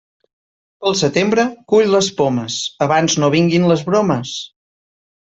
Pel 0.85 0.95
setembre, 1.01 1.43
cull 1.73 1.93
les 1.95 2.09
pomes, 2.21 2.55
abans 2.87 3.17
no 3.25 3.29
vinguen 3.37 3.69
les 3.73 3.85
bromes. 3.91 4.33